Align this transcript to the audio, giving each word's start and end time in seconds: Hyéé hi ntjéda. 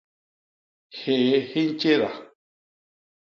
Hyéé 0.99 1.37
hi 1.49 1.61
ntjéda. 1.67 2.11